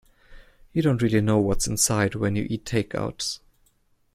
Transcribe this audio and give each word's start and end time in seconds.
You 0.73 0.81
don't 0.81 0.99
really 1.03 1.21
know 1.21 1.37
what's 1.37 1.67
inside 1.67 2.15
when 2.15 2.35
you 2.35 2.47
eat 2.49 2.65
takeouts. 2.65 3.39